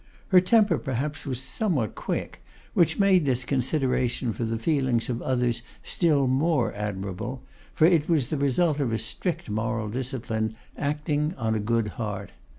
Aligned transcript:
Her 0.29 0.41
temper, 0.41 0.79
perhaps, 0.79 1.27
was 1.27 1.39
somewhat 1.39 1.93
quick, 1.93 2.41
which 2.73 2.97
made 2.97 3.23
this 3.25 3.45
consideration 3.45 4.33
for 4.33 4.45
the 4.45 4.57
feelings 4.57 5.09
of 5.11 5.21
others 5.21 5.61
still 5.83 6.25
more 6.25 6.73
admirable, 6.73 7.43
for 7.75 7.85
it 7.85 8.09
was 8.09 8.31
the 8.31 8.37
result 8.37 8.79
of 8.79 8.91
a 8.91 8.97
strict 8.97 9.47
moral 9.47 9.89
discipline 9.89 10.55
acting 10.75 11.35
on 11.37 11.53
a 11.53 11.59
good 11.59 11.87
heart. 12.01 12.31